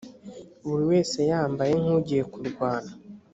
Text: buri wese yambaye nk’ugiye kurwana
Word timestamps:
buri 0.67 0.83
wese 0.91 1.19
yambaye 1.31 1.73
nk’ugiye 1.81 2.23
kurwana 2.31 2.91